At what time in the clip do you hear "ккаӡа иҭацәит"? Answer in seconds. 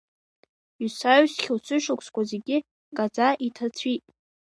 2.89-4.03